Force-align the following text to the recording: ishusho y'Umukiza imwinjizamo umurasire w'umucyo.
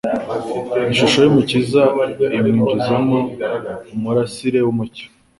ishusho 0.91 1.17
y'Umukiza 1.21 1.81
imwinjizamo 2.39 3.17
umurasire 3.93 4.59
w'umucyo. 4.65 5.05